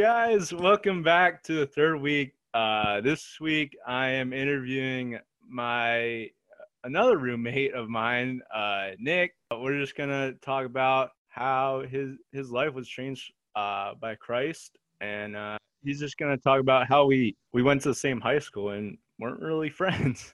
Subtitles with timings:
[0.00, 2.32] Guys, welcome back to the third week.
[2.54, 6.30] Uh, this week, I am interviewing my
[6.84, 9.34] another roommate of mine, uh, Nick.
[9.54, 15.36] We're just gonna talk about how his his life was changed uh, by Christ, and
[15.36, 18.70] uh, he's just gonna talk about how we we went to the same high school
[18.70, 20.32] and weren't really friends.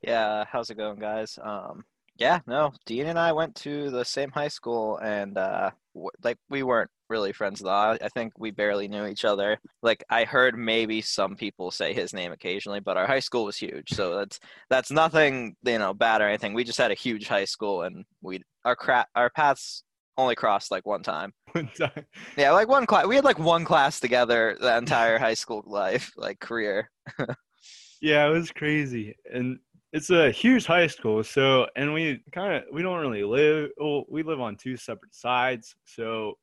[0.00, 1.38] Yeah, how's it going, guys?
[1.42, 1.84] Um,
[2.16, 6.38] yeah, no, Dean and I went to the same high school, and uh, w- like
[6.48, 7.96] we weren't really friends at all.
[8.00, 9.58] I think we barely knew each other.
[9.82, 13.56] Like I heard maybe some people say his name occasionally, but our high school was
[13.56, 14.40] huge, so that's
[14.70, 16.54] that's nothing you know bad or anything.
[16.54, 19.84] We just had a huge high school, and we our cra- our paths
[20.16, 21.32] only crossed like one time.
[21.52, 22.04] One time.
[22.36, 23.06] Yeah, like one class.
[23.06, 26.90] We had like one class together the entire high school life, like career.
[28.00, 29.58] Yeah, it was crazy, and
[29.92, 31.22] it's a huge high school.
[31.22, 33.70] So, and we kind of we don't really live.
[33.78, 36.34] Well, we live on two separate sides, so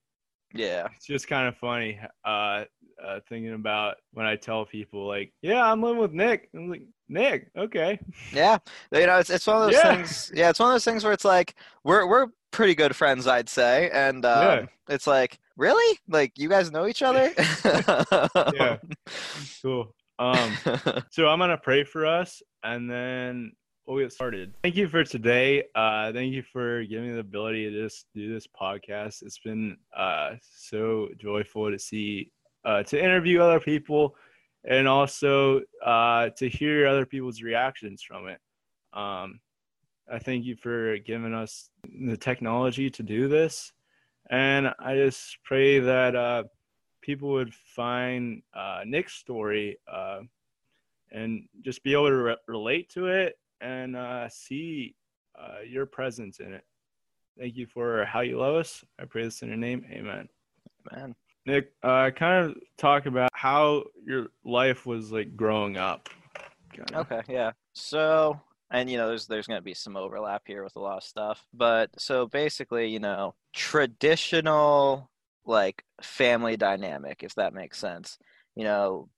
[0.54, 0.88] Yeah.
[0.96, 2.66] it's just kind of funny uh,
[3.04, 6.84] uh thinking about when i tell people like yeah i'm living with nick i'm like
[7.10, 8.00] nick okay
[8.34, 8.60] Yeah,
[8.94, 9.96] you know, it's it's one of those Yeah.
[9.96, 10.32] things.
[10.34, 13.50] Yeah, it's one of those things where it's like we're we're pretty good friends, I'd
[13.50, 14.66] say, and um, Yeah.
[14.88, 17.30] it's like really, like you guys know each other.
[18.54, 18.78] yeah
[19.62, 20.56] cool um
[21.12, 23.52] so i'm gonna pray for us and then
[23.86, 24.54] we'll get started.
[24.64, 25.64] Thank you for today.
[25.76, 29.24] Uh thank you for giving me the ability to just do this podcast.
[29.24, 32.32] It's been uh so joyful to see
[32.66, 34.16] uh to interview other people
[34.64, 38.40] and also uh to hear other people's reactions from it.
[38.94, 39.40] Um
[40.12, 41.70] i thank you for giving us
[42.06, 43.72] the technology to do this.
[44.30, 46.44] And i just pray that uh
[47.02, 50.20] people would find uh, Nick's story uh,
[51.12, 54.96] and just be able to re- relate to it and uh, see
[55.40, 56.64] uh, your presence in it.
[57.40, 58.84] Thank you for how you love us.
[59.00, 59.86] I pray this in your name.
[59.92, 60.28] Amen.
[60.92, 61.16] Man,
[61.46, 66.10] Nick, uh, kind of talk about how your life was like growing up.
[66.74, 67.00] Kinda.
[67.00, 67.52] okay, yeah.
[67.74, 71.04] So, and you know, there's there's gonna be some overlap here with a lot of
[71.04, 75.10] stuff, but so basically, you know, traditional
[75.46, 78.18] like family dynamic, if that makes sense.
[78.56, 79.10] You know,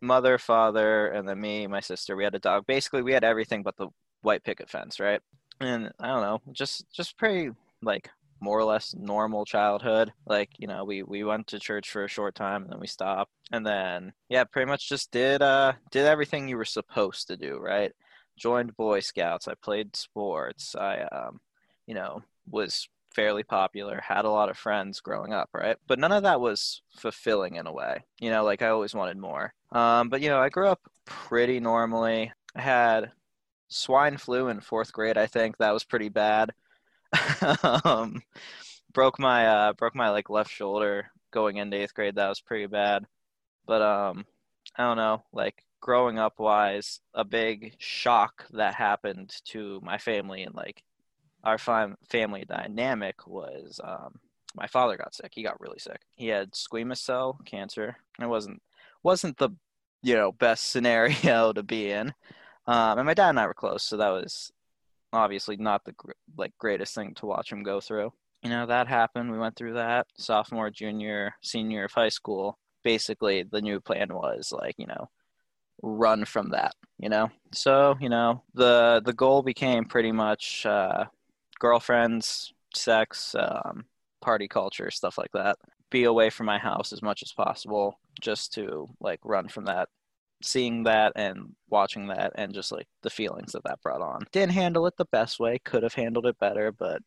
[0.00, 2.16] mother, father, and then me, my sister.
[2.16, 2.66] We had a dog.
[2.66, 3.88] Basically, we had everything but the
[4.22, 5.20] white picket fence, right?
[5.60, 7.50] And I don't know, just just pretty
[7.82, 10.12] like more or less normal childhood.
[10.26, 12.86] Like you know, we we went to church for a short time and then we
[12.86, 17.36] stopped, and then yeah, pretty much just did uh did everything you were supposed to
[17.36, 17.92] do, right?
[18.38, 19.48] Joined Boy Scouts.
[19.48, 20.74] I played sports.
[20.76, 21.40] I um,
[21.86, 25.76] you know, was fairly popular, had a lot of friends growing up, right?
[25.86, 28.04] But none of that was fulfilling in a way.
[28.20, 29.54] You know, like I always wanted more.
[29.72, 32.30] Um, but you know, I grew up pretty normally.
[32.54, 33.12] I had
[33.68, 35.56] swine flu in fourth grade, I think.
[35.56, 36.52] That was pretty bad.
[37.84, 38.22] um,
[38.92, 42.16] broke my uh, broke my like left shoulder going into eighth grade.
[42.16, 43.06] That was pretty bad.
[43.66, 44.26] But um,
[44.76, 50.42] I don't know, like growing up wise, a big shock that happened to my family
[50.42, 50.82] and like
[51.46, 54.18] our fam- family dynamic was um,
[54.56, 55.30] my father got sick.
[55.32, 56.00] He got really sick.
[56.16, 57.96] He had squamous cell cancer.
[58.20, 58.60] It wasn't
[59.02, 59.50] wasn't the
[60.02, 62.12] you know best scenario to be in.
[62.66, 64.50] Um, and my dad and I were close, so that was
[65.12, 68.12] obviously not the gr- like greatest thing to watch him go through.
[68.42, 69.30] You know that happened.
[69.30, 72.58] We went through that sophomore, junior, senior of high school.
[72.82, 75.08] Basically, the new plan was like you know
[75.80, 76.74] run from that.
[76.98, 81.04] You know, so you know the the goal became pretty much uh,
[81.58, 83.84] girlfriends, sex, um,
[84.20, 85.56] party culture, stuff like that.
[85.90, 89.88] Be away from my house as much as possible, just to like run from that.
[90.42, 94.26] Seeing that and watching that, and just like the feelings that that brought on.
[94.32, 95.58] Didn't handle it the best way.
[95.64, 97.00] Could have handled it better, but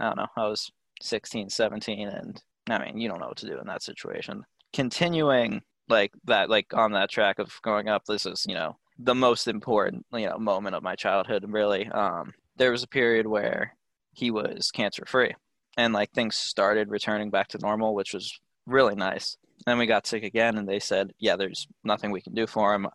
[0.00, 0.26] I don't know.
[0.36, 0.70] I was
[1.00, 4.44] 16, 17, and I mean, you don't know what to do in that situation.
[4.72, 9.14] Continuing like that, like on that track of growing up, this is you know the
[9.14, 11.44] most important you know moment of my childhood.
[11.46, 13.76] Really, um, there was a period where
[14.12, 15.34] he was cancer free
[15.76, 19.36] and like things started returning back to normal which was really nice.
[19.66, 22.74] Then we got sick again and they said yeah there's nothing we can do for
[22.74, 22.86] him.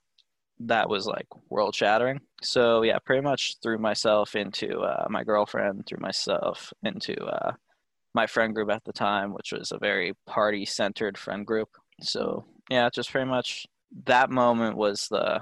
[0.60, 5.86] That was like world shattering so yeah pretty much threw myself into uh, my girlfriend
[5.88, 7.54] threw myself into uh,
[8.14, 11.69] my friend group at the time which was a very party centered friend group.
[12.02, 13.68] So yeah just pretty much
[14.06, 15.42] that moment was the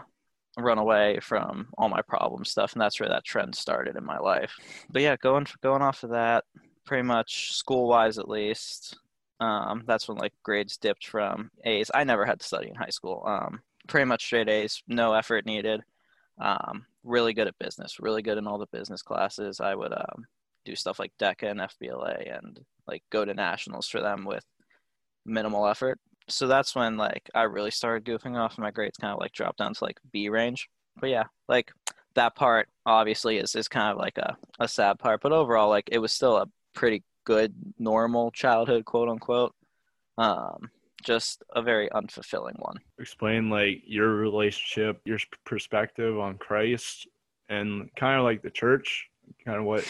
[0.58, 4.18] run away from all my problem stuff and that's where that trend started in my
[4.18, 4.54] life.
[4.90, 6.46] But yeah going going off of that
[6.86, 8.98] pretty much school wise at least
[9.40, 11.92] um, that's when like grades dipped from a's.
[11.94, 15.46] I never had to study in high school um, pretty much straight a's no effort
[15.46, 15.82] needed
[16.40, 19.60] um, really good at business really good in all the business classes.
[19.60, 20.26] I would um,
[20.64, 24.44] do stuff like deca and fbla and like go to nationals for them with
[25.26, 29.14] minimal effort so that's when like I really started goofing off, and my grades kind
[29.14, 30.70] of like dropped down to like B range.
[31.00, 31.72] But yeah, like
[32.16, 35.90] that part obviously is is kind of like a a sad part, but overall, like
[35.92, 39.54] it was still a pretty good normal childhood, quote unquote.
[40.18, 40.70] Um,
[41.04, 42.78] just a very unfulfilling one.
[43.00, 47.08] Explain like your relationship, your perspective on Christ,
[47.50, 49.08] and kind of like the church
[49.44, 49.84] kind of what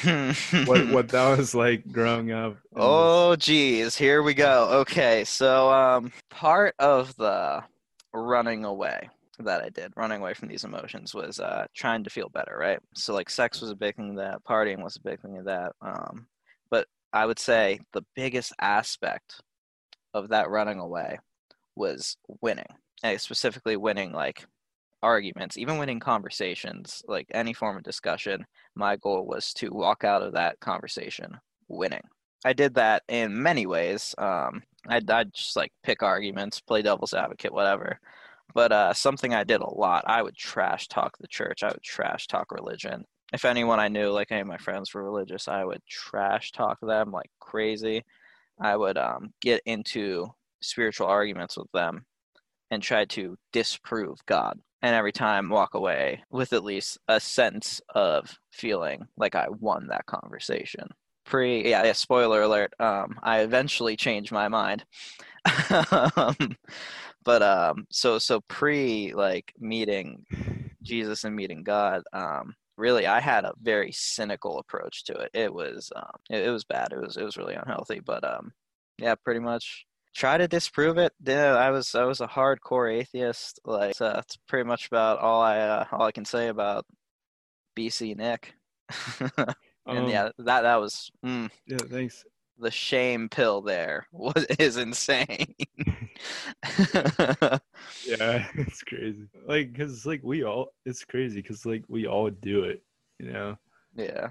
[0.67, 2.57] what what that was like growing up.
[2.75, 4.69] Oh geez, here we go.
[4.81, 7.63] Okay, so um part of the
[8.13, 9.09] running away
[9.39, 12.79] that I did, running away from these emotions was uh trying to feel better, right?
[12.95, 15.45] So like sex was a big thing of that, partying was a big thing of
[15.45, 15.73] that.
[15.81, 16.27] Um
[16.69, 19.41] but I would say the biggest aspect
[20.13, 21.19] of that running away
[21.75, 22.65] was winning.
[23.03, 24.45] And specifically winning like
[25.03, 28.45] arguments, even winning conversations, like any form of discussion,
[28.75, 31.37] my goal was to walk out of that conversation
[31.67, 32.01] winning.
[32.43, 34.13] I did that in many ways.
[34.17, 37.99] Um, I'd, I'd just like pick arguments, play devil's advocate, whatever.
[38.53, 41.63] But uh, something I did a lot, I would trash talk the church.
[41.63, 43.03] I would trash talk religion.
[43.33, 46.77] If anyone I knew, like any of my friends were religious, I would trash talk
[46.81, 48.03] them like crazy.
[48.61, 50.27] I would um, get into
[50.61, 52.05] spiritual arguments with them
[52.71, 57.81] and try to disprove God and every time walk away with at least a sense
[57.93, 60.87] of feeling like I won that conversation.
[61.25, 62.73] Pre, yeah, yeah spoiler alert.
[62.79, 64.85] Um, I eventually changed my mind.
[66.15, 66.55] um,
[67.23, 70.23] but um, so so pre like meeting
[70.83, 75.31] Jesus and meeting God, um, really I had a very cynical approach to it.
[75.33, 76.89] It was um, it, it was bad.
[76.91, 78.01] It was it was really unhealthy.
[78.01, 78.51] But um,
[78.99, 79.85] yeah, pretty much
[80.15, 81.13] try to disprove it.
[81.23, 83.59] Yeah, I was I was a hardcore atheist.
[83.65, 86.85] Like so that's pretty much about all I uh, all I can say about
[87.77, 88.55] BC Nick.
[89.19, 91.77] and um, yeah, that that was mm, yeah.
[91.77, 92.25] Thanks.
[92.57, 95.53] The shame pill there was is insane.
[96.87, 99.27] yeah, it's crazy.
[99.45, 102.81] Like, cause like we all, it's crazy because like we all do it,
[103.19, 103.57] you know.
[103.93, 104.29] Yeah.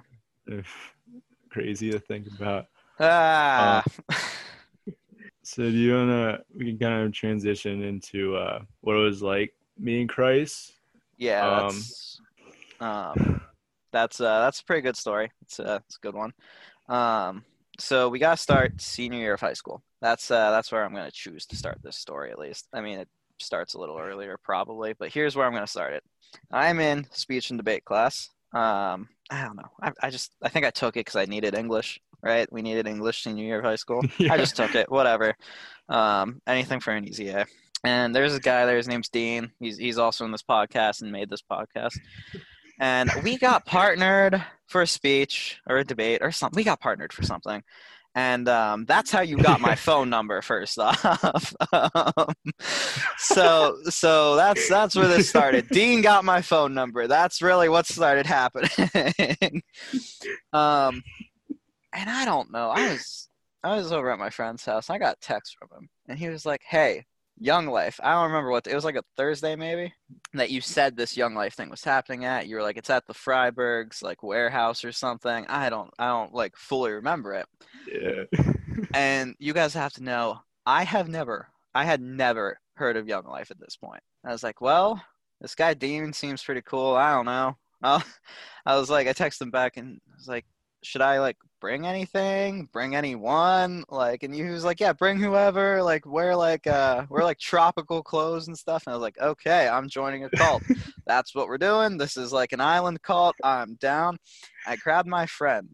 [1.51, 2.67] crazy to think about.
[2.99, 3.85] Ah.
[4.09, 4.15] Uh,
[5.45, 9.55] so do you wanna we can kind of transition into uh, what it was like
[9.79, 10.73] meeting Christ?
[11.19, 12.21] Yeah, um, that's
[12.81, 13.41] um,
[13.93, 15.31] that's uh, that's a pretty good story.
[15.43, 16.33] It's a, it's a good one.
[16.89, 17.45] Um,
[17.79, 19.83] so we gotta start senior year of high school.
[20.01, 22.69] That's uh, that's where I'm gonna choose to start this story at least.
[22.73, 23.09] I mean, it
[23.39, 26.03] starts a little earlier probably, but here's where I'm gonna start it.
[26.51, 28.31] I'm in speech and debate class.
[28.55, 29.71] Um, I don't know.
[29.83, 32.51] I, I just I think I took it because I needed English right?
[32.51, 34.03] We needed English senior year of high school.
[34.19, 34.33] yeah.
[34.33, 35.35] I just took it, whatever.
[35.89, 37.47] Um, anything for an easy A.
[37.85, 38.79] And there's a guy there.
[38.79, 39.53] His name's Dean.
[39.61, 41.99] He's he's also in this podcast and made this podcast.
[42.81, 46.57] And we got partnered for a speech or a debate or something.
[46.57, 47.63] We got partnered for something.
[48.17, 51.53] And um, that's how you got my phone number first off.
[51.73, 52.33] um,
[53.19, 55.69] so so that's that's where this started.
[55.69, 57.07] Dean got my phone number.
[57.07, 59.63] That's really what started happening.
[60.53, 61.03] um,
[61.95, 62.71] and I don't know.
[62.71, 63.29] I was
[63.63, 64.91] I was over at my friend's house.
[64.91, 67.05] I got text from him, and he was like, "Hey,
[67.39, 67.99] Young Life.
[68.03, 69.93] I don't remember what it was like a Thursday maybe
[70.35, 72.47] that you said this Young Life thing was happening at.
[72.47, 75.45] You were like, it's at the Freibergs like warehouse or something.
[75.49, 77.47] I don't I don't like fully remember it.
[77.91, 78.43] Yeah.
[78.95, 83.25] and you guys have to know, I have never I had never heard of Young
[83.25, 84.03] Life at this point.
[84.25, 85.03] I was like, well,
[85.41, 86.95] this guy Dean seems pretty cool.
[86.95, 87.57] I don't know.
[87.83, 90.47] I was like, I texted him back and I was like,
[90.85, 92.69] should I like bring anything?
[92.73, 93.85] Bring anyone?
[93.89, 95.83] Like, and he was like, yeah, bring whoever.
[95.83, 98.85] Like, wear like uh, wear like tropical clothes and stuff.
[98.87, 100.63] And I was like, okay, I'm joining a cult.
[101.07, 101.97] That's what we're doing.
[101.97, 103.37] This is like an island cult.
[103.43, 104.19] I'm down.
[104.67, 105.69] I grabbed my friend,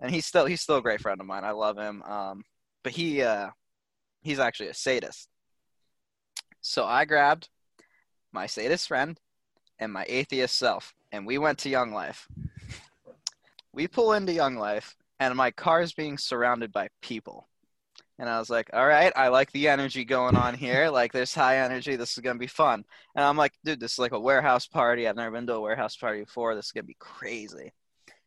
[0.00, 1.44] and he's still he's still a great friend of mine.
[1.44, 2.02] I love him.
[2.02, 2.44] Um,
[2.82, 3.50] but he uh,
[4.22, 5.28] he's actually a sadist.
[6.62, 7.50] So I grabbed
[8.32, 9.20] my sadist friend
[9.78, 12.26] and my atheist self, and we went to Young Life
[13.74, 17.48] we pull into Young Life, and my car is being surrounded by people.
[18.18, 20.90] And I was like, all right, I like the energy going on here.
[20.94, 21.96] Like, there's high energy.
[21.96, 22.84] This is going to be fun.
[23.16, 25.08] And I'm like, dude, this is like a warehouse party.
[25.08, 26.54] I've never been to a warehouse party before.
[26.54, 27.72] This is going to be crazy.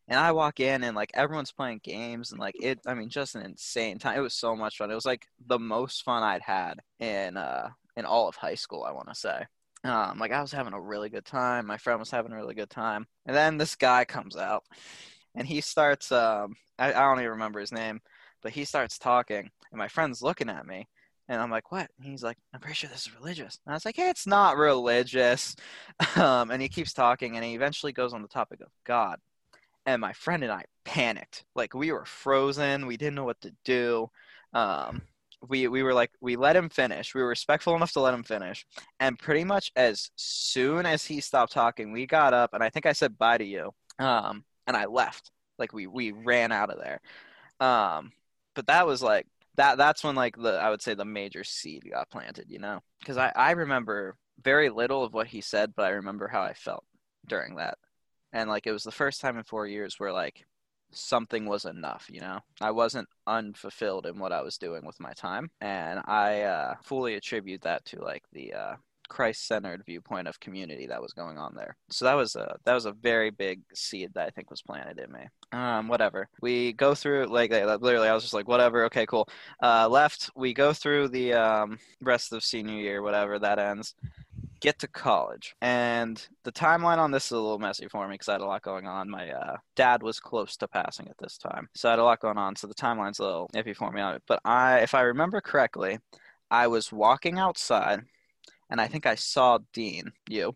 [0.10, 3.36] And I walk in, and like everyone's playing games, and like it, I mean, just
[3.36, 4.18] an insane time.
[4.18, 4.92] It was so much fun.
[4.92, 8.84] It was like the most fun I'd had in, uh, in all of high school,
[8.84, 9.46] I want to say.
[9.86, 11.68] Um, like, I was having a really good time.
[11.68, 13.08] My friend was having a really good time.
[13.26, 14.64] And then this guy comes out
[15.38, 18.02] and he starts um I, I don't even remember his name
[18.42, 20.88] but he starts talking and my friend's looking at me
[21.30, 21.90] and I'm like, what?
[21.98, 23.60] And he's like, I'm pretty sure this is religious.
[23.66, 25.56] And I was like, hey, it's not religious.
[26.16, 29.20] Um, and he keeps talking and he eventually goes on the topic of God.
[29.86, 31.44] And my friend and I panicked.
[31.56, 32.88] Like we were frozen.
[32.88, 34.10] We didn't know what to do.
[34.54, 35.02] Um,
[35.48, 37.14] we we were like we let him finish.
[37.14, 38.66] We were respectful enough to let him finish,
[39.00, 42.86] and pretty much as soon as he stopped talking, we got up and I think
[42.86, 45.32] I said bye to you, um, and I left.
[45.58, 47.02] Like we we ran out of there,
[47.60, 48.12] um,
[48.54, 49.78] but that was like that.
[49.78, 53.18] That's when like the I would say the major seed got planted, you know, because
[53.18, 56.86] I I remember very little of what he said, but I remember how I felt
[57.28, 57.80] during that,
[58.34, 60.46] and like it was the first time in four years where like
[60.92, 65.12] something was enough you know i wasn't unfulfilled in what i was doing with my
[65.14, 68.76] time and i uh, fully attribute that to like the uh,
[69.08, 72.86] christ-centered viewpoint of community that was going on there so that was a that was
[72.86, 75.22] a very big seed that i think was planted in me
[75.52, 79.28] um whatever we go through like literally i was just like whatever okay cool
[79.64, 83.96] uh left we go through the um rest of senior year whatever that ends
[84.60, 85.56] get to college.
[85.62, 88.46] And the timeline on this is a little messy for me because I had a
[88.46, 89.10] lot going on.
[89.10, 92.20] My uh, dad was close to passing at this time, so I had a lot
[92.20, 92.56] going on.
[92.56, 94.24] So the timeline's a little iffy for me on it.
[94.28, 96.00] But I, if I remember correctly,
[96.50, 98.02] I was walking outside,
[98.70, 100.56] and I think I saw Dean, you,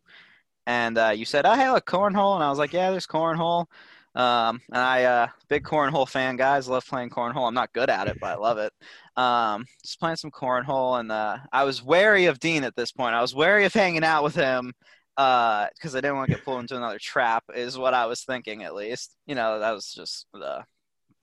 [0.67, 3.67] and uh, you said, "Oh, hey, look, cornhole," and I was like, "Yeah, there's cornhole."
[4.13, 6.67] Um, and I, uh, big cornhole fan, guys.
[6.67, 7.47] Love playing cornhole.
[7.47, 8.73] I'm not good at it, but I love it.
[9.15, 13.15] Um, just playing some cornhole, and uh, I was wary of Dean at this point.
[13.15, 14.73] I was wary of hanging out with him
[15.15, 17.43] because uh, I didn't want to get pulled into another trap.
[17.55, 19.15] Is what I was thinking, at least.
[19.25, 20.65] You know, that was just the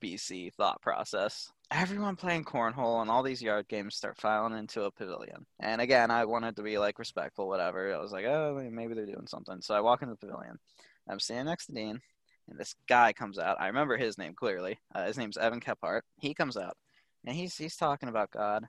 [0.02, 1.50] BC thought process.
[1.70, 5.44] Everyone playing cornhole and all these yard games start filing into a pavilion.
[5.60, 7.94] And again, I wanted to be like respectful, whatever.
[7.94, 9.60] I was like, oh, maybe they're doing something.
[9.60, 10.58] So I walk into the pavilion.
[11.08, 12.00] I'm standing next to Dean
[12.48, 13.60] and this guy comes out.
[13.60, 14.78] I remember his name clearly.
[14.94, 16.02] Uh, his name's Evan Kephart.
[16.18, 16.76] He comes out,
[17.24, 18.64] and he's he's talking about God,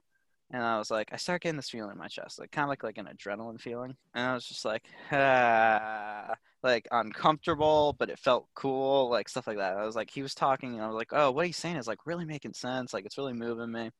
[0.51, 2.70] and I was like, I start getting this feeling in my chest, like kind of
[2.70, 8.20] like like an adrenaline feeling, and I was just like, ah, like uncomfortable, but it
[8.20, 9.77] felt cool, like stuff like that.
[9.77, 11.88] I was like, he was talking, and I was like, oh, what he's saying is
[11.88, 13.91] like really making sense, like it's really moving me.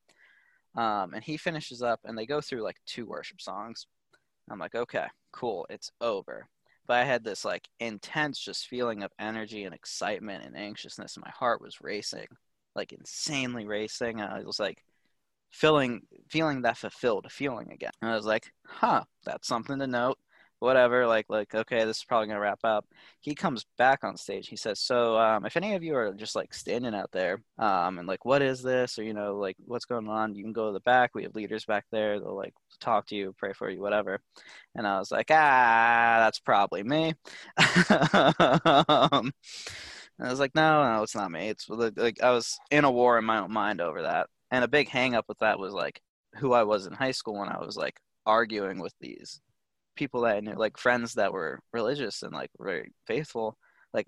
[0.76, 3.88] Um, and he finishes up, and they go through like two worship songs.
[4.52, 6.48] I'm like, okay, cool, it's over
[6.90, 11.24] but I had this like intense just feeling of energy and excitement and anxiousness, and
[11.24, 12.26] my heart was racing,
[12.76, 14.20] like insanely racing.
[14.20, 14.84] I was like
[15.52, 17.92] feeling feeling that fulfilled feeling again.
[18.02, 20.18] And I was like, huh, that's something to note.
[20.60, 22.86] Whatever, like like okay, this is probably gonna wrap up.
[23.22, 24.50] He comes back on stage.
[24.50, 27.98] He says, "So, um, if any of you are just like standing out there, um,
[27.98, 30.36] and like, what is this, or you know, like, what's going on?
[30.36, 31.12] You can go to the back.
[31.16, 32.20] We have leaders back there.
[32.20, 34.20] They'll like talk to you, pray for you, whatever.
[34.76, 37.14] And I was like, ah, that's probably me.
[37.58, 39.32] um,
[40.22, 41.50] I was like, no, no, it's not me.
[41.50, 44.28] It's like I was in a war in my own mind over that.
[44.52, 46.02] And a big hang up with that was like
[46.36, 49.42] who I was in high school when I was like arguing with these
[49.96, 53.58] people that I knew, like friends that were religious and like very faithful.
[53.94, 54.08] Like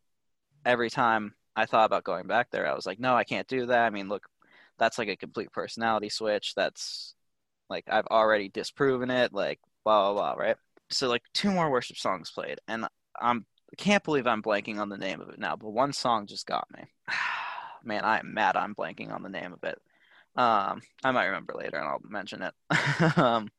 [0.65, 3.67] every time I thought about going back there, I was like, no, I can't do
[3.67, 3.85] that.
[3.85, 4.25] I mean, look,
[4.79, 6.53] that's like a complete personality switch.
[6.55, 7.13] That's
[7.69, 9.33] like I've already disproven it.
[9.33, 10.43] Like blah blah blah.
[10.43, 10.57] Right.
[10.89, 12.85] So like two more worship songs played, and
[13.19, 15.55] I'm I can't believe I'm blanking on the name of it now.
[15.55, 16.83] But one song just got me.
[17.83, 18.55] Man, I am mad.
[18.55, 19.79] I'm blanking on the name of it.
[20.35, 23.17] Um, I might remember later, and I'll mention it.
[23.17, 23.49] um,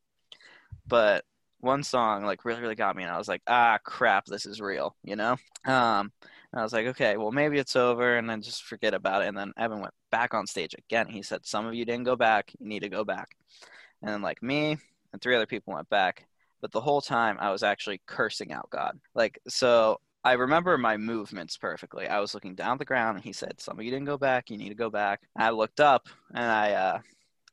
[0.87, 1.25] but
[1.59, 4.59] one song like really really got me and i was like ah crap this is
[4.59, 5.31] real you know
[5.63, 6.11] um
[6.53, 9.37] i was like okay well maybe it's over and then just forget about it and
[9.37, 12.51] then evan went back on stage again he said some of you didn't go back
[12.59, 13.37] you need to go back
[14.03, 14.77] and then like me
[15.13, 16.25] and three other people went back.
[16.59, 18.99] But the whole time I was actually cursing out God.
[19.15, 22.07] Like so I remember my movements perfectly.
[22.07, 24.49] I was looking down the ground and he said, Some of you didn't go back,
[24.49, 25.21] you need to go back.
[25.35, 26.99] I looked up and I uh,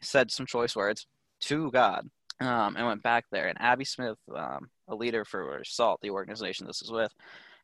[0.01, 1.07] said some choice words
[1.43, 2.09] to God.
[2.43, 3.49] Um, and went back there.
[3.49, 7.13] And Abby Smith, um, a leader for SALT, the organization this is with,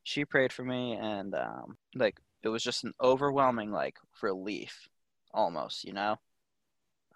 [0.02, 4.86] she prayed for me, and um, like it was just an overwhelming like relief,
[5.32, 6.16] almost, you know.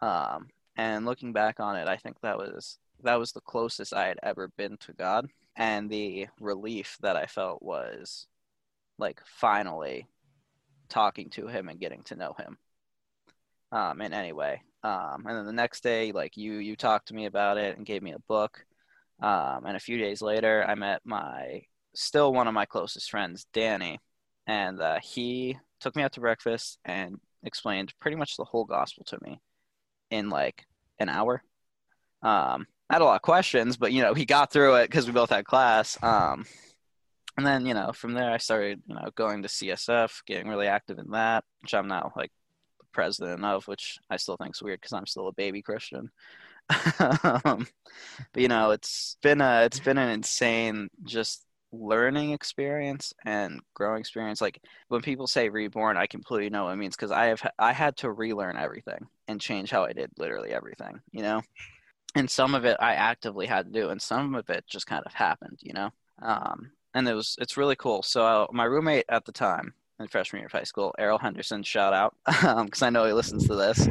[0.00, 4.08] Um, and looking back on it, I think that was that was the closest I
[4.08, 5.28] had ever been to God.
[5.56, 8.26] And the relief that I felt was
[8.98, 10.06] like finally
[10.88, 12.58] talking to him and getting to know him.
[13.72, 14.62] Um, in any way.
[14.82, 17.86] Um, and then the next day, like you, you talked to me about it and
[17.86, 18.64] gave me a book.
[19.22, 21.62] Um, and a few days later, I met my
[21.94, 24.00] still one of my closest friends, Danny,
[24.46, 29.04] and uh, he took me out to breakfast and explained pretty much the whole gospel
[29.04, 29.40] to me
[30.10, 30.64] in like
[30.98, 31.42] an hour.
[32.22, 35.06] Um, I had a lot of questions, but you know, he got through it because
[35.06, 35.96] we both had class.
[36.02, 36.44] Um,
[37.36, 40.66] and then you know, from there, I started you know going to CSF, getting really
[40.66, 42.32] active in that, which I'm now like
[42.92, 46.10] president of, which I still think is weird because I'm still a baby Christian.
[47.44, 47.66] um,
[48.32, 54.00] but you know, it's been a it's been an insane just learning experience and growing
[54.00, 54.40] experience.
[54.40, 57.72] Like when people say reborn, I completely know what it means because I have I
[57.72, 61.42] had to relearn everything and change how I did literally everything, you know.
[62.14, 65.02] And some of it I actively had to do, and some of it just kind
[65.06, 65.90] of happened, you know.
[66.20, 68.02] Um, and it was it's really cool.
[68.02, 71.62] So uh, my roommate at the time in freshman year of high school, Errol Henderson,
[71.62, 73.88] shout out because I know he listens to this.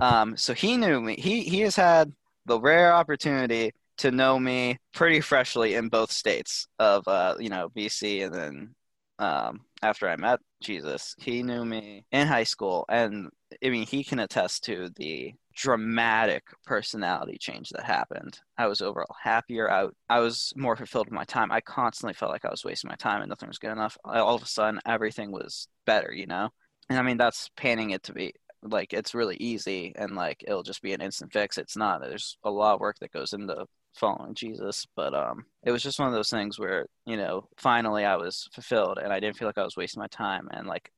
[0.00, 1.16] Um, so he knew me.
[1.18, 2.12] He he has had
[2.44, 7.70] the rare opportunity to know me pretty freshly in both states of uh, you know
[7.74, 8.74] BC and then
[9.18, 13.30] um, after I met Jesus, he knew me in high school, and
[13.64, 18.38] I mean he can attest to the dramatic personality change that happened.
[18.58, 19.70] I was overall happier.
[19.70, 21.50] I I was more fulfilled with my time.
[21.50, 23.96] I constantly felt like I was wasting my time and nothing was good enough.
[24.04, 26.50] All of a sudden, everything was better, you know.
[26.90, 30.62] And I mean that's painting it to be like it's really easy and like it'll
[30.62, 31.58] just be an instant fix.
[31.58, 32.02] It's not.
[32.02, 35.98] There's a lot of work that goes into following Jesus, but um, it was just
[35.98, 39.48] one of those things where you know finally I was fulfilled and I didn't feel
[39.48, 40.90] like I was wasting my time and like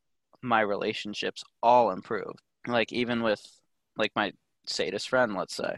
[0.42, 2.40] my relationships all improved.
[2.66, 3.40] Like even with
[3.96, 4.32] like my
[4.68, 5.76] sadist friend, let's say,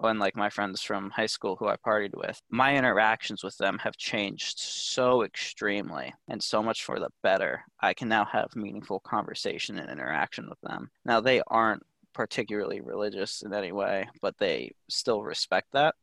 [0.00, 3.78] and like my friends from high school who I partied with, my interactions with them
[3.78, 7.64] have changed so extremely and so much for the better.
[7.80, 10.90] I can now have meaningful conversation and interaction with them.
[11.04, 11.82] Now they aren't
[12.12, 15.94] particularly religious in any way, but they still respect that.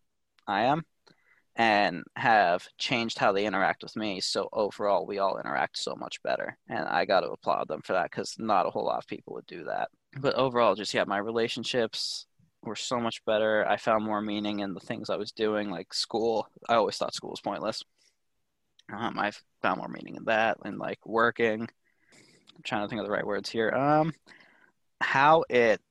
[0.47, 0.83] I am
[1.55, 4.21] and have changed how they interact with me.
[4.21, 6.57] So overall, we all interact so much better.
[6.69, 9.33] And I got to applaud them for that because not a whole lot of people
[9.33, 9.89] would do that.
[10.17, 12.25] But overall, just yeah, my relationships
[12.63, 13.65] were so much better.
[13.67, 16.47] I found more meaning in the things I was doing, like school.
[16.67, 17.83] I always thought school was pointless.
[18.91, 21.61] Um, I found more meaning in that and like working.
[21.61, 23.69] I'm trying to think of the right words here.
[23.69, 24.13] Um,
[25.01, 25.81] how it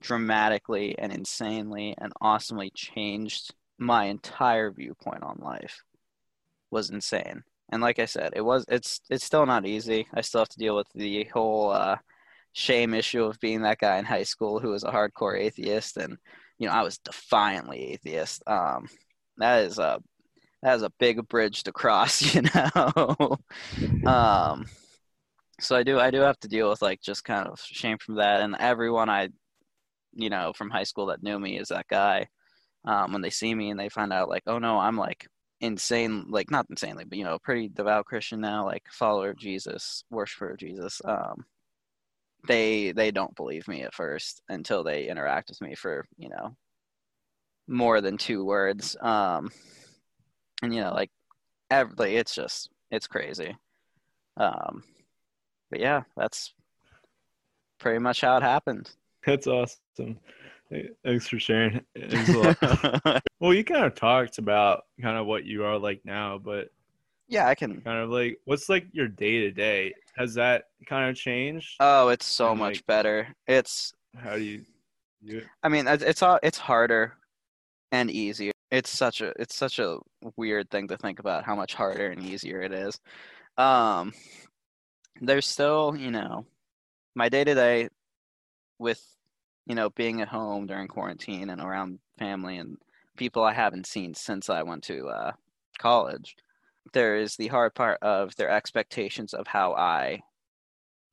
[0.00, 5.82] dramatically and insanely and awesomely changed my entire viewpoint on life
[6.70, 7.42] was insane.
[7.70, 10.08] And like I said, it was it's it's still not easy.
[10.12, 11.96] I still have to deal with the whole uh,
[12.52, 16.16] shame issue of being that guy in high school who was a hardcore atheist, and
[16.58, 18.42] you know I was defiantly atheist.
[18.46, 18.88] Um,
[19.38, 20.00] that is a
[20.62, 23.38] that is a big bridge to cross, you know.
[24.06, 24.66] um,
[25.60, 28.16] so I do I do have to deal with like just kind of shame from
[28.16, 29.28] that, and everyone I,
[30.12, 32.28] you know, from high school that knew me is that guy
[32.84, 35.26] um, when they see me and they find out like, oh no, I'm like
[35.60, 40.04] insane, like not insanely, but you know, pretty devout Christian now, like follower of Jesus,
[40.10, 41.00] worshiper of Jesus.
[41.04, 41.44] Um,
[42.46, 46.56] they they don't believe me at first until they interact with me for you know
[47.68, 48.96] more than two words.
[49.00, 49.50] Um,
[50.62, 51.10] and you know, like
[51.70, 53.56] every it's just it's crazy.
[54.36, 54.82] Um,
[55.70, 56.52] but yeah, that's
[57.78, 58.90] pretty much how it happened.
[59.26, 60.18] That's awesome.
[61.04, 61.80] Thanks for sharing.
[63.40, 66.68] well, you kind of talked about kind of what you are like now, but
[67.30, 69.94] yeah, I can kind of like what's like your day to day.
[70.16, 71.76] Has that kind of changed?
[71.80, 73.28] Oh, it's so and much like, better.
[73.46, 74.64] It's how do you
[75.24, 75.46] do it?
[75.62, 77.16] I mean, it's all it's harder
[77.92, 78.52] and easier.
[78.70, 79.98] It's such a it's such a
[80.36, 82.98] weird thing to think about how much harder and easier it is.
[83.56, 84.12] Um,
[85.20, 86.46] there's still, you know,
[87.14, 87.88] my day to day
[88.78, 89.02] with
[89.66, 92.76] you know, being at home during quarantine and around family and
[93.16, 95.32] people I haven't seen since I went to uh,
[95.78, 96.34] college,
[96.92, 100.22] there is the hard part of their expectations of how I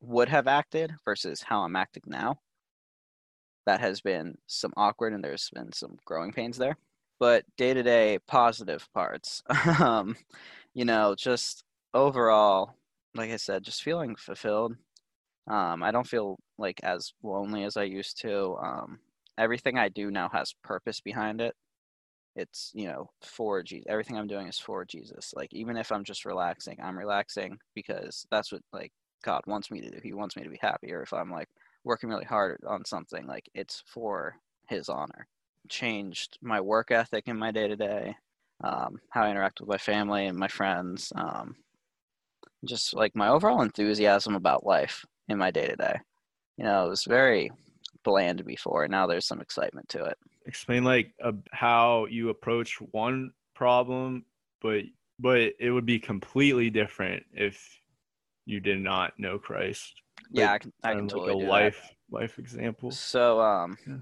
[0.00, 2.40] would have acted versus how I'm acting now.
[3.66, 6.76] That has been some awkward and there's been some growing pains there.
[7.20, 9.42] But day to day positive parts,
[9.80, 10.16] um,
[10.74, 12.74] you know, just overall,
[13.14, 14.76] like I said, just feeling fulfilled,
[15.48, 18.56] um, I don't feel like as lonely as I used to.
[18.62, 19.00] Um,
[19.38, 21.54] everything I do now has purpose behind it.
[22.38, 23.86] It's you know for Jesus.
[23.88, 25.32] Everything I'm doing is for Jesus.
[25.34, 28.92] Like even if I'm just relaxing, I'm relaxing because that's what like
[29.24, 29.98] God wants me to do.
[30.02, 30.92] He wants me to be happy.
[30.92, 31.48] Or if I'm like
[31.84, 34.36] working really hard on something, like it's for
[34.68, 35.26] His honor.
[35.68, 38.16] Changed my work ethic in my day to day,
[39.10, 41.56] how I interact with my family and my friends, um,
[42.64, 45.96] just like my overall enthusiasm about life in my day to day.
[46.56, 47.50] You know, it was very
[48.04, 48.84] bland before.
[48.84, 50.18] and Now there's some excitement to it.
[50.48, 54.24] Explain like uh, how you approach one problem,
[54.62, 54.84] but
[55.20, 57.78] but it would be completely different if
[58.46, 60.00] you did not know Christ.
[60.30, 60.72] Yeah, I can.
[60.82, 62.16] I can totally like a life that.
[62.16, 62.90] life example.
[62.90, 63.96] So um, yeah.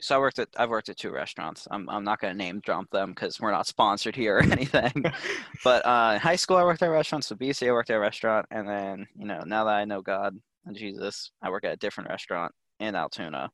[0.00, 1.68] so I worked at I've worked at two restaurants.
[1.70, 5.04] I'm I'm not gonna name drop them because we're not sponsored here or anything.
[5.64, 7.28] but uh, in high school I worked at restaurants.
[7.28, 10.02] So BC I worked at a restaurant, and then you know now that I know
[10.02, 11.30] God, and Jesus.
[11.40, 13.50] I work at a different restaurant in Altoona,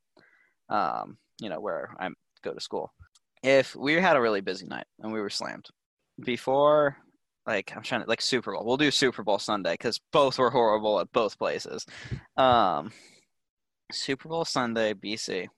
[0.72, 2.08] um, you know, where I
[2.42, 2.92] go to school.
[3.42, 5.66] If we had a really busy night and we were slammed,
[6.20, 6.96] before
[7.46, 8.64] like I'm trying to like Super Bowl.
[8.64, 11.84] We'll do Super Bowl Sunday because both were horrible at both places.
[12.36, 12.92] Um,
[13.90, 15.48] Super Bowl Sunday, BC.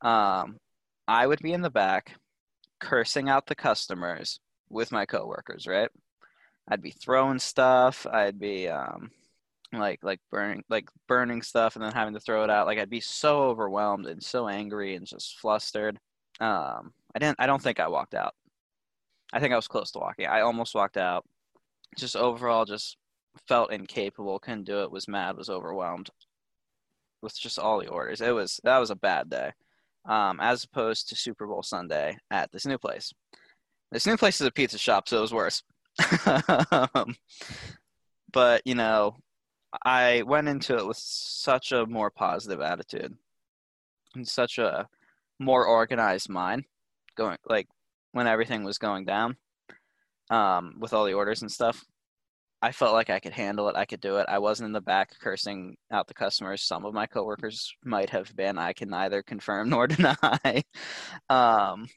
[0.00, 0.58] Um,
[1.08, 2.16] I would be in the back,
[2.80, 5.66] cursing out the customers with my coworkers.
[5.66, 5.90] Right,
[6.68, 8.06] I'd be throwing stuff.
[8.10, 9.10] I'd be um,
[9.80, 12.66] like like burning like burning stuff and then having to throw it out.
[12.66, 15.98] Like I'd be so overwhelmed and so angry and just flustered.
[16.40, 17.36] Um, I didn't.
[17.38, 18.34] I don't think I walked out.
[19.32, 20.26] I think I was close to walking.
[20.26, 21.24] I almost walked out.
[21.96, 22.96] Just overall, just
[23.48, 24.38] felt incapable.
[24.38, 24.90] Couldn't do it.
[24.90, 25.36] Was mad.
[25.36, 26.10] Was overwhelmed
[27.22, 28.20] with just all the orders.
[28.20, 29.52] It was that was a bad day,
[30.06, 33.12] um, as opposed to Super Bowl Sunday at this new place.
[33.90, 35.62] This new place is a pizza shop, so it was worse.
[36.94, 37.14] um,
[38.32, 39.16] but you know,
[39.84, 43.14] I went into it with such a more positive attitude
[44.14, 44.88] and such a
[45.38, 46.64] more organized mind
[47.16, 47.66] going like
[48.12, 49.36] when everything was going down
[50.30, 51.84] um, with all the orders and stuff.
[52.64, 53.76] I felt like I could handle it.
[53.76, 54.26] I could do it.
[54.28, 56.62] I wasn't in the back cursing out the customers.
[56.62, 58.56] Some of my coworkers might have been.
[58.56, 60.62] I can neither confirm nor deny.
[61.28, 61.88] um,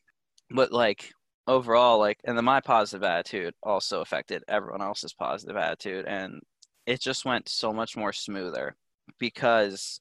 [0.49, 1.11] but like
[1.45, 6.41] overall, like, and then my positive attitude also affected everyone else's positive attitude, and
[6.85, 8.75] it just went so much more smoother
[9.19, 9.99] because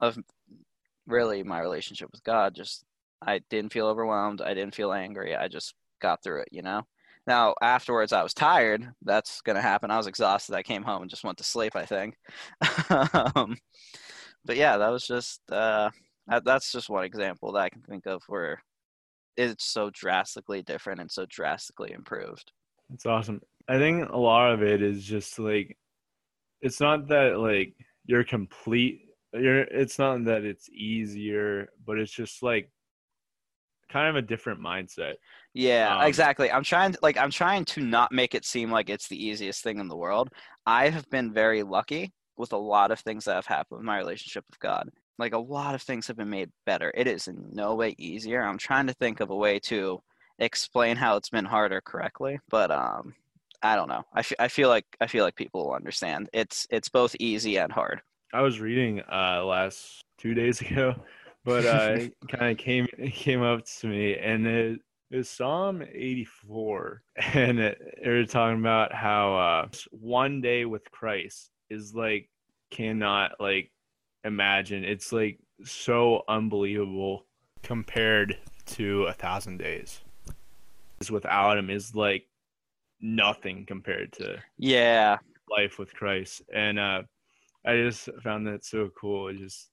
[0.00, 0.18] of
[1.06, 2.54] really my relationship with God.
[2.54, 2.84] Just
[3.20, 4.40] I didn't feel overwhelmed.
[4.40, 5.36] I didn't feel angry.
[5.36, 6.82] I just got through it, you know?
[7.26, 8.84] Now, afterwards, I was tired.
[9.02, 9.90] That's going to happen.
[9.90, 10.56] I was exhausted.
[10.56, 12.16] I came home and just went to sleep, I think.
[13.36, 13.56] um,
[14.44, 15.90] but yeah, that was just, uh,
[16.26, 18.60] that, that's just one example that I can think of where
[19.36, 22.50] it's so drastically different and so drastically improved.
[22.92, 23.40] It's awesome.
[23.68, 25.78] I think a lot of it is just like,
[26.62, 27.74] it's not that like
[28.06, 32.70] you're complete, you're, it's not that it's easier, but it's just like
[33.90, 35.14] kind of a different mindset.
[35.52, 36.50] Yeah, um, exactly.
[36.50, 39.62] I'm trying to, like I'm trying to not make it seem like it's the easiest
[39.62, 40.30] thing in the world.
[40.64, 43.98] I have been very lucky with a lot of things that have happened with my
[43.98, 44.88] relationship with God.
[45.18, 46.90] Like a lot of things have been made better.
[46.94, 48.42] It is in no way easier.
[48.42, 50.00] I'm trying to think of a way to
[50.38, 53.14] explain how it's been harder correctly, but um
[53.62, 54.04] I don't know.
[54.12, 56.28] I, f- I feel like I feel like people will understand.
[56.32, 58.02] It's it's both easy and hard.
[58.32, 60.96] I was reading uh last 2 days ago
[61.44, 61.98] but uh,
[62.28, 67.02] kind of came came up to me, and it, it was Psalm 84,
[67.34, 72.28] and it, they were talking about how uh, one day with Christ is like
[72.70, 73.70] cannot like
[74.24, 74.84] imagine.
[74.84, 77.26] It's like so unbelievable
[77.62, 80.00] compared to a thousand days.
[81.10, 82.26] Without him is like
[83.02, 85.18] nothing compared to yeah
[85.50, 87.02] life with Christ, and uh,
[87.66, 89.28] I just found that so cool.
[89.28, 89.68] It just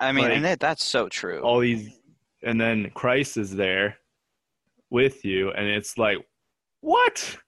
[0.00, 1.40] I mean, like, and that, that's so true.
[1.40, 1.98] All these,
[2.42, 3.96] and then Christ is there
[4.90, 6.18] with you, and it's like,
[6.80, 7.36] what?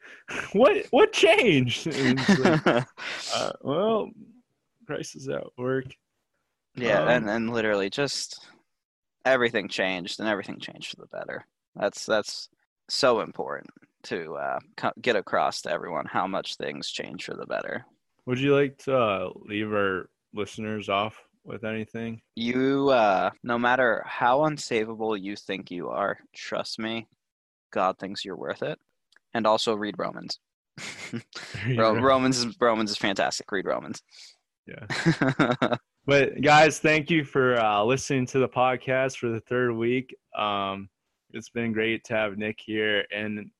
[0.55, 0.87] What?
[0.89, 1.87] What changed?
[1.87, 4.09] Like, uh, well,
[4.87, 5.85] Christ is at work.
[6.77, 8.41] Yeah, um, and and literally just
[9.27, 11.45] everything changed, and everything changed for the better.
[11.77, 12.49] That's that's
[12.89, 13.69] so important
[14.05, 14.59] to uh,
[15.01, 17.85] get across to everyone how much things change for the better.
[18.27, 22.23] Would you like to uh, leave our listeners off with anything?
[22.37, 27.07] You, uh, no matter how unsavable you think you are, trust me,
[27.71, 28.79] God thinks you're worth it.
[29.35, 30.39] And also read Romans.
[31.77, 33.51] Romans is Romans is fantastic.
[33.51, 34.03] Read Romans.
[34.67, 35.77] Yeah.
[36.07, 40.17] but guys, thank you for uh, listening to the podcast for the third week.
[40.37, 40.89] Um,
[41.31, 43.51] it's been great to have Nick here, and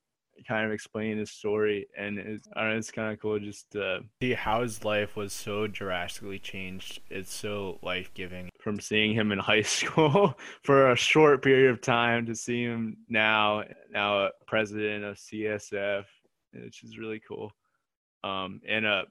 [0.47, 4.33] kind of explaining his story, and it's, know, it's kind of cool just to see
[4.35, 7.01] how his life was so drastically changed.
[7.11, 11.81] It's so life giving from seeing him in high school for a short period of
[11.81, 16.05] time to see him now, now president of CSF,
[16.53, 17.53] which is really cool,
[18.23, 19.05] um, and a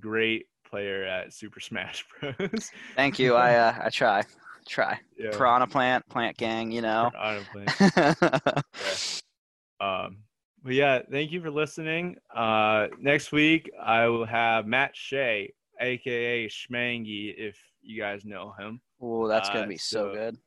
[0.00, 2.70] great player at Super Smash Bros.
[2.96, 3.34] Thank you.
[3.34, 4.24] I uh, I try
[4.66, 4.98] try.
[5.18, 5.30] Yeah.
[5.30, 7.10] Piranha plant, plant gang, you know.
[7.12, 8.64] Piranha plant.
[9.80, 10.04] yeah.
[10.04, 10.18] Um,
[10.64, 12.16] but yeah, thank you for listening.
[12.34, 18.80] Uh, next week I will have Matt Shea, aka Schmangy, if you guys know him.
[19.00, 20.38] Oh, that's gonna uh, be so, so good.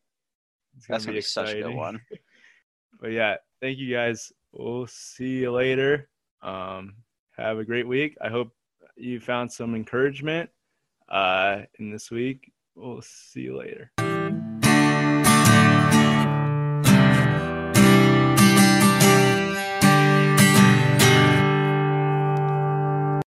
[0.89, 2.01] That's gonna be, be such a good one.
[2.99, 4.31] but yeah, thank you guys.
[4.51, 6.09] We'll see you later.
[6.41, 6.95] Um,
[7.37, 8.17] have a great week.
[8.19, 8.51] I hope
[8.95, 10.49] you found some encouragement
[11.09, 12.51] uh, in this week.
[12.75, 13.91] We'll see you later.